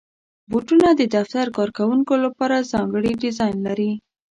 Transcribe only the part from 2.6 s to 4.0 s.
ځانګړي ډیزاین لري.